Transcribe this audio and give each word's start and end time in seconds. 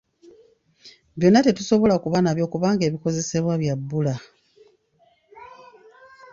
Byonna 1.17 1.45
tetusobola 1.45 1.95
kuba 2.03 2.17
nabyo 2.21 2.45
kubanga 2.53 2.83
ebikozesebwa 2.85 3.53
bya 3.61 3.75
bbula. 3.79 4.15